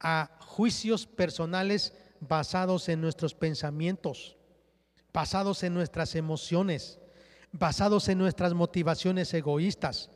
[0.00, 4.36] a juicios personales basados en nuestros pensamientos,
[5.12, 6.98] basados en nuestras emociones,
[7.52, 10.10] basados en nuestras motivaciones egoístas,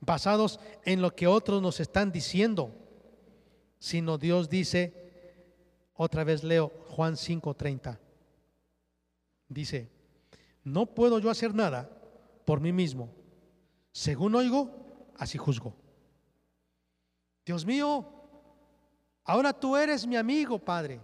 [0.00, 2.74] basados en lo que otros nos están diciendo,
[3.78, 4.94] sino Dios dice,
[5.94, 7.98] otra vez leo Juan 5:30,
[9.48, 9.90] dice,
[10.64, 11.90] no puedo yo hacer nada
[12.44, 13.10] por mí mismo,
[13.92, 15.74] según oigo, así juzgo.
[17.44, 18.19] Dios mío,
[19.30, 21.00] Ahora tú eres mi amigo, Padre.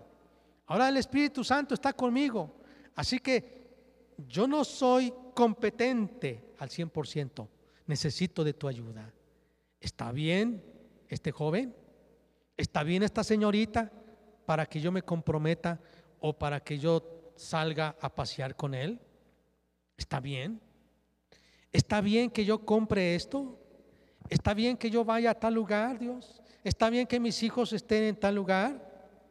[0.66, 2.56] Ahora el Espíritu Santo está conmigo.
[2.96, 3.68] Así que
[4.26, 7.46] yo no soy competente al 100%.
[7.86, 9.14] Necesito de tu ayuda.
[9.78, 10.60] ¿Está bien
[11.08, 11.72] este joven?
[12.56, 13.92] ¿Está bien esta señorita
[14.44, 15.78] para que yo me comprometa
[16.18, 18.98] o para que yo salga a pasear con él?
[19.96, 20.60] ¿Está bien?
[21.72, 23.56] ¿Está bien que yo compre esto?
[24.28, 26.42] ¿Está bien que yo vaya a tal lugar, Dios?
[26.66, 28.74] ¿Está bien que mis hijos estén en tal lugar?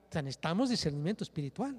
[0.07, 1.77] O sea, necesitamos discernimiento espiritual.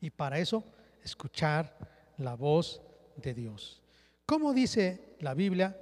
[0.00, 0.62] Y para eso,
[1.02, 1.76] escuchar
[2.18, 2.80] la voz
[3.16, 3.82] de Dios.
[4.24, 5.76] ¿Cómo dice la Biblia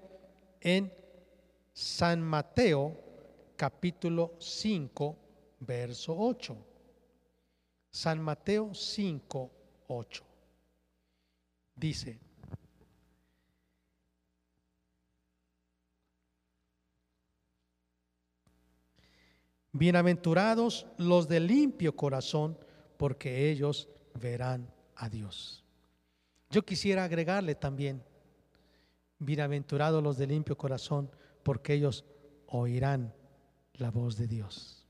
[0.63, 0.91] en
[1.75, 2.97] San Mateo
[3.55, 5.19] capítulo 5,
[5.59, 6.57] verso 8?
[7.91, 9.51] San Mateo 5,
[9.89, 10.25] 8.
[11.75, 12.19] Dice,
[19.73, 22.59] Bienaventurados los de limpio corazón,
[22.97, 23.89] porque ellos
[24.21, 25.65] verán a Dios.
[26.51, 28.03] Yo quisiera agregarle también,
[29.19, 31.11] bienaventurados los de limpio corazón,
[31.45, 32.05] porque ellos
[32.47, 33.15] oirán
[33.75, 34.87] la voz de Dios.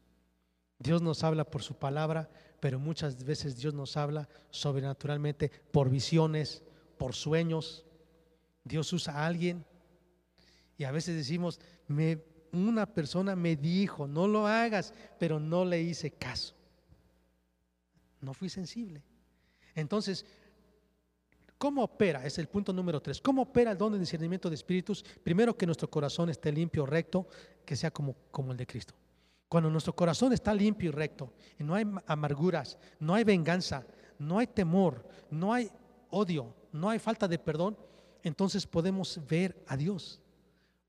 [0.78, 6.62] Dios nos habla por su palabra, pero muchas veces Dios nos habla sobrenaturalmente por visiones,
[6.96, 7.84] por sueños.
[8.64, 9.66] Dios usa a alguien
[10.78, 15.80] y a veces decimos, me, una persona me dijo, no lo hagas, pero no le
[15.80, 16.55] hice caso.
[18.20, 19.03] No fui sensible.
[19.74, 20.26] Entonces,
[21.59, 22.24] ¿cómo opera?
[22.26, 23.20] Es el punto número tres.
[23.20, 25.05] ¿Cómo opera el don de discernimiento de espíritus?
[25.22, 27.28] Primero que nuestro corazón esté limpio, recto,
[27.64, 28.94] que sea como, como el de Cristo.
[29.48, 33.84] Cuando nuestro corazón está limpio y recto, y no hay amarguras, no hay venganza,
[34.18, 35.70] no hay temor, no hay
[36.11, 37.76] odio, no hay falta de perdón,
[38.22, 40.20] entonces podemos ver a Dios.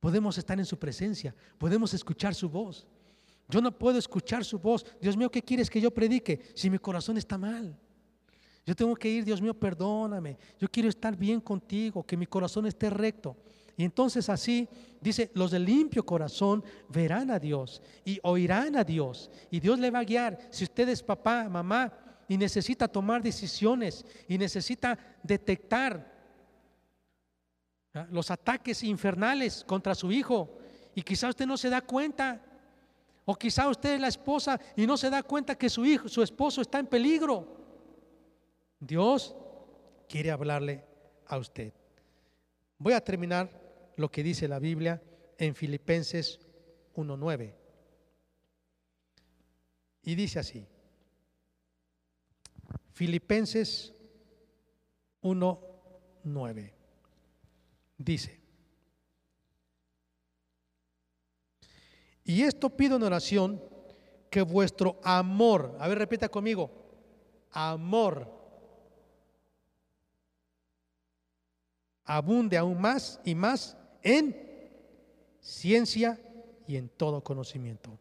[0.01, 2.85] Podemos estar en su presencia, podemos escuchar su voz.
[3.47, 4.85] Yo no puedo escuchar su voz.
[4.99, 7.77] Dios mío, ¿qué quieres que yo predique si mi corazón está mal?
[8.65, 10.37] Yo tengo que ir, Dios mío, perdóname.
[10.59, 13.37] Yo quiero estar bien contigo, que mi corazón esté recto.
[13.77, 14.67] Y entonces así
[14.99, 19.29] dice, los de limpio corazón verán a Dios y oirán a Dios.
[19.51, 20.39] Y Dios le va a guiar.
[20.49, 21.93] Si usted es papá, mamá
[22.27, 26.10] y necesita tomar decisiones y necesita detectar
[28.09, 30.57] los ataques infernales contra su hijo
[30.95, 32.41] y quizás usted no se da cuenta.
[33.25, 36.23] O quizá usted es la esposa y no se da cuenta que su hijo, su
[36.23, 37.47] esposo está en peligro.
[38.79, 39.35] Dios
[40.09, 40.83] quiere hablarle
[41.27, 41.73] a usted.
[42.77, 43.49] Voy a terminar
[43.95, 45.01] lo que dice la Biblia
[45.37, 46.39] en Filipenses
[46.95, 47.53] 1.9.
[50.03, 50.67] Y dice así.
[52.91, 53.93] Filipenses
[55.21, 56.80] 1.9.
[58.03, 58.39] Dice.
[62.23, 63.61] Y esto pido en oración
[64.29, 66.71] que vuestro amor, a ver, repita conmigo,
[67.51, 68.27] amor,
[72.05, 74.35] abunde aún más y más en
[75.39, 76.19] ciencia
[76.65, 77.99] y en todo conocimiento.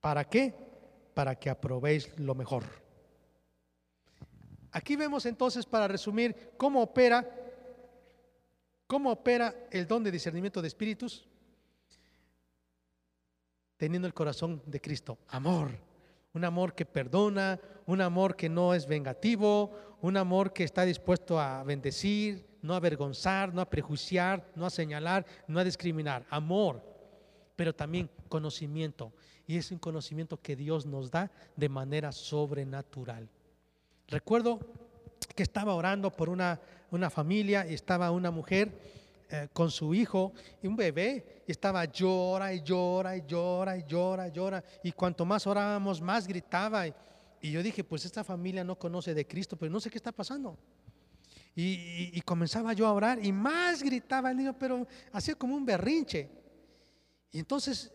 [0.00, 0.54] ¿Para qué?
[1.14, 2.64] Para que aprobéis lo mejor.
[4.72, 7.45] Aquí vemos entonces, para resumir, cómo opera,
[8.86, 11.26] cómo opera el don de discernimiento de espíritus
[13.76, 15.18] teniendo el corazón de Cristo.
[15.28, 15.70] Amor.
[16.32, 19.72] Un amor que perdona, un amor que no es vengativo,
[20.02, 25.24] un amor que está dispuesto a bendecir, no avergonzar, no a prejuiciar, no a señalar,
[25.46, 26.26] no a discriminar.
[26.28, 26.82] Amor,
[27.54, 29.12] pero también conocimiento.
[29.46, 33.28] Y es un conocimiento que Dios nos da de manera sobrenatural.
[34.08, 34.60] Recuerdo
[35.34, 36.60] que estaba orando por una,
[36.90, 38.70] una familia estaba una mujer
[39.28, 40.32] eh, con su hijo
[40.62, 45.24] y un bebé estaba llora y llora y llora y llora y llora y cuanto
[45.24, 46.94] más orábamos más gritaba y,
[47.42, 50.56] yo dije pues esta familia no conoce de Cristo pero no sé qué está pasando.
[51.58, 56.28] Y, comenzaba yo a orar y más gritaba el niño pero hacía como un berrinche.
[57.32, 57.90] Y entonces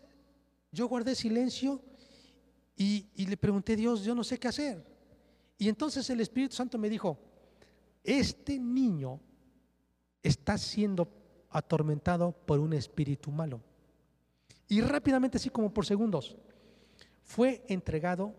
[0.72, 1.82] yo guardé silencio
[2.76, 4.84] y, y le pregunté Dios yo no sé qué hacer
[5.58, 7.31] y entonces el Espíritu Santo me dijo
[8.04, 9.20] este niño
[10.24, 11.08] está siendo
[11.50, 13.62] atormentado por un espíritu malo.
[14.68, 16.38] Y rápidamente, así como por segundos,
[17.24, 18.34] fue entregado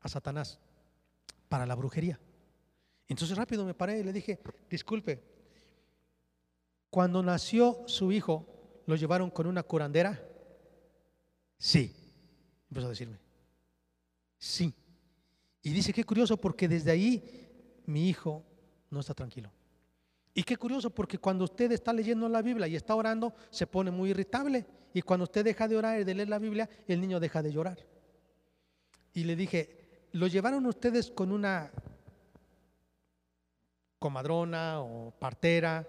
[0.00, 0.58] a Satanás
[1.48, 2.18] para la brujería.
[3.08, 5.22] Entonces rápido me paré y le dije, disculpe,
[6.90, 8.46] cuando nació su hijo,
[8.86, 10.20] ¿lo llevaron con una curandera?
[11.58, 11.94] Sí,
[12.68, 13.18] empezó a decirme.
[14.38, 14.74] Sí.
[15.62, 18.44] Y dice, qué curioso, porque desde ahí mi hijo
[18.90, 19.50] no está tranquilo.
[20.34, 23.90] Y qué curioso, porque cuando usted está leyendo la Biblia y está orando, se pone
[23.90, 24.66] muy irritable.
[24.92, 27.52] Y cuando usted deja de orar y de leer la Biblia, el niño deja de
[27.52, 27.78] llorar.
[29.14, 31.70] Y le dije, ¿lo llevaron ustedes con una
[33.98, 35.88] comadrona o partera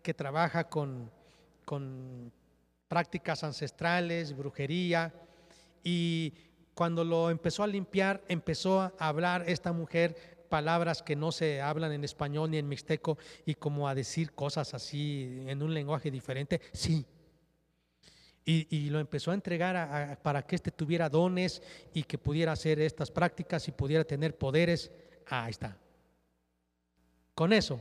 [0.00, 1.10] que trabaja con,
[1.64, 2.30] con
[2.86, 5.12] prácticas ancestrales, brujería?
[5.82, 6.34] Y
[6.72, 11.92] cuando lo empezó a limpiar, empezó a hablar esta mujer palabras que no se hablan
[11.92, 16.60] en español ni en mixteco y como a decir cosas así en un lenguaje diferente,
[16.72, 17.04] sí.
[18.50, 23.10] Y, lo empezó a entregar para que éste tuviera dones y que pudiera hacer estas
[23.10, 24.90] prácticas y pudiera tener poderes.
[25.26, 25.76] Ah, ahí está.
[27.34, 27.78] Con eso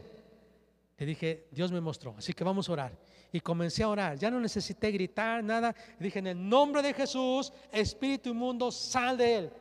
[0.97, 2.97] le dije, Dios me mostró, así que vamos a orar.
[3.31, 5.73] Y comencé a orar, ya no necesité gritar nada.
[5.99, 9.51] Dije, en el nombre de Jesús, espíritu inmundo, sal de él.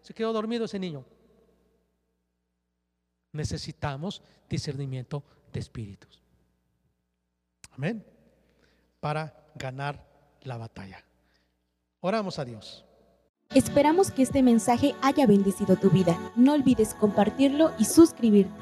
[0.00, 1.04] Se quedó dormido ese niño
[3.32, 5.22] necesitamos discernimiento
[5.52, 6.22] de espíritus.
[7.72, 8.04] Amén.
[9.00, 10.04] Para ganar
[10.42, 11.04] la batalla.
[12.00, 12.84] Oramos a Dios.
[13.54, 16.18] Esperamos que este mensaje haya bendecido tu vida.
[16.36, 18.52] No olvides compartirlo y suscribirte.